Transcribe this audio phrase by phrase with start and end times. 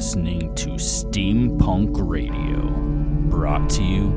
[0.00, 2.70] listening to Steampunk Radio,
[3.28, 4.08] brought to you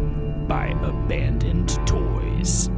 [0.48, 2.70] by Abandoned Toys.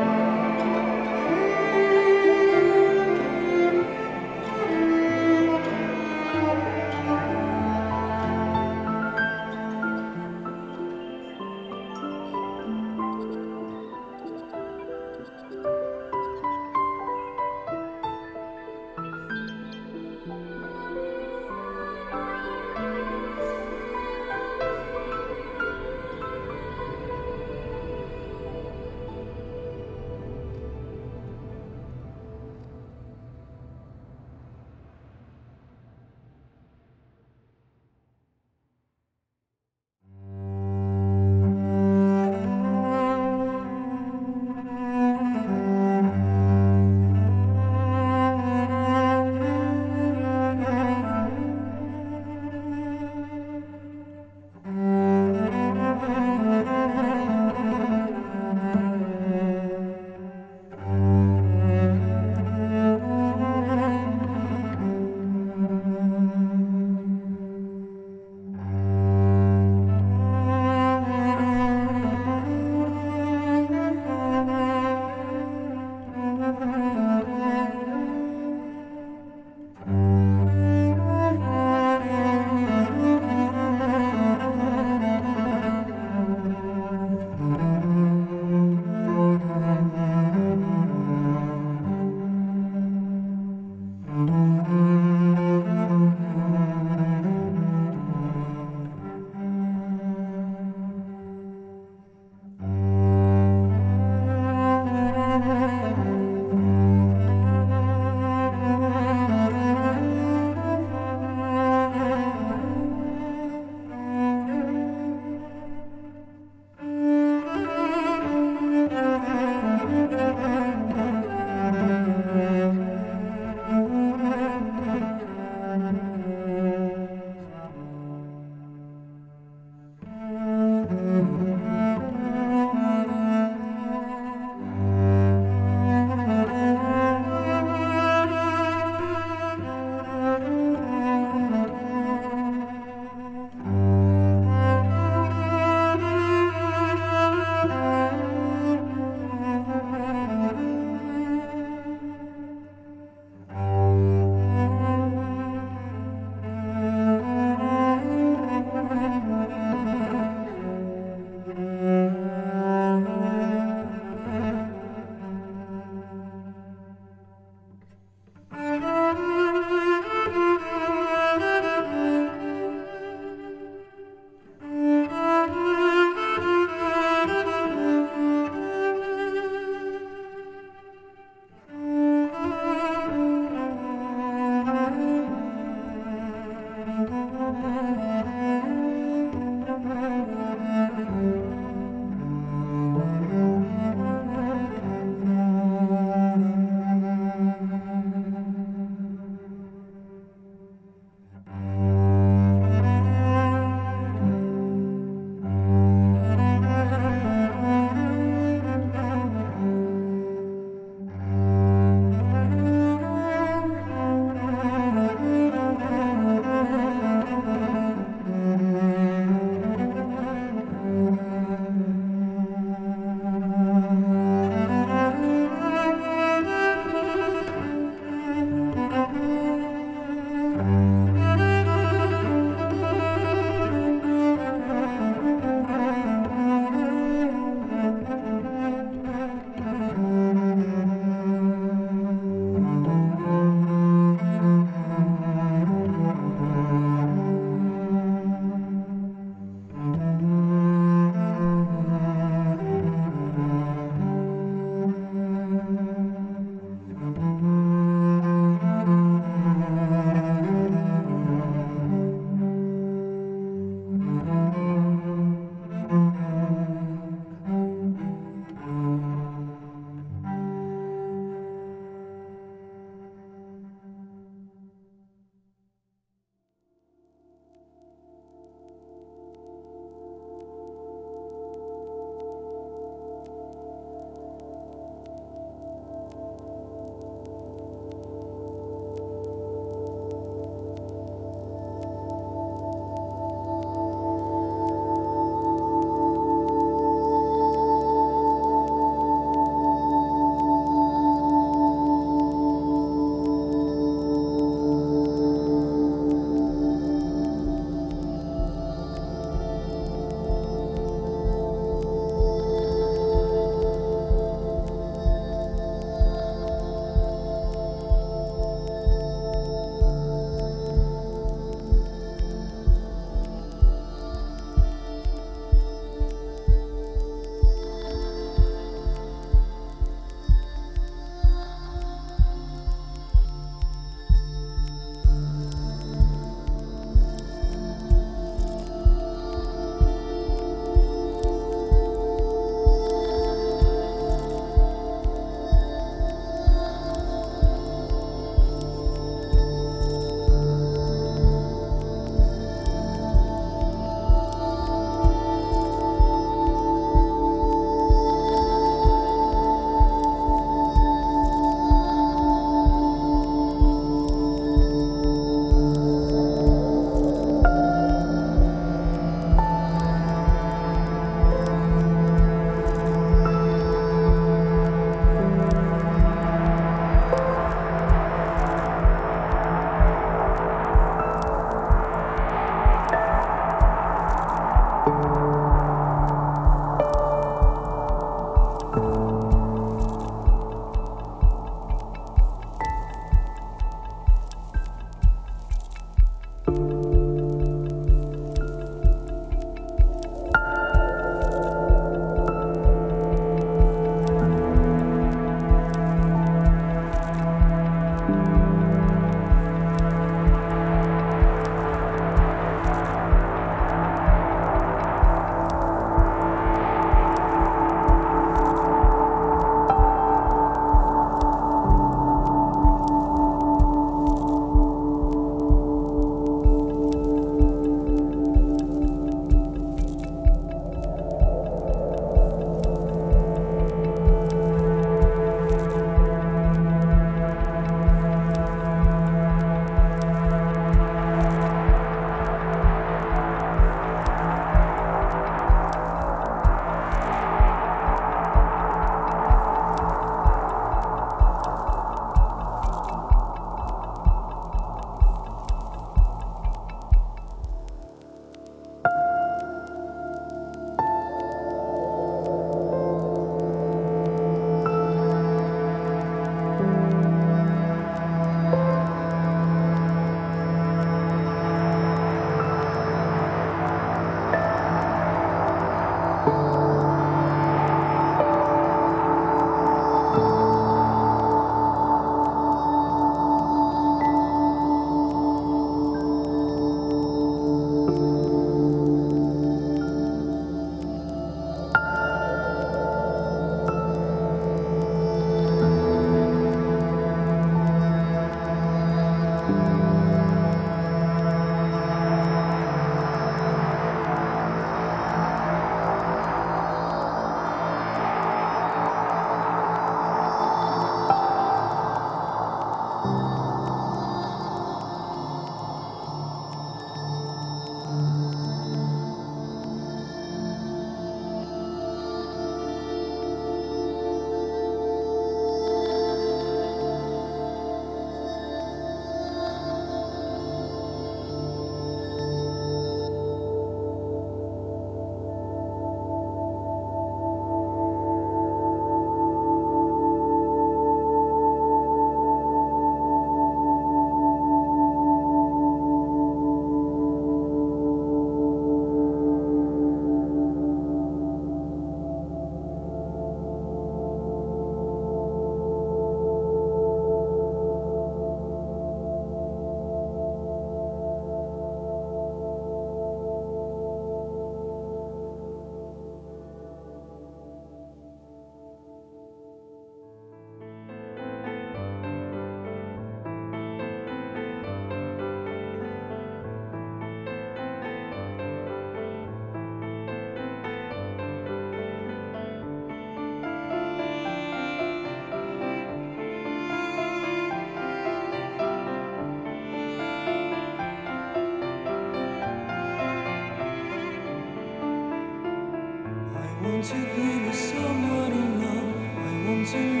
[596.63, 598.95] want to be with someone in love.
[599.17, 600.00] I want to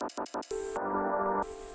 [0.00, 1.73] ハハハッ。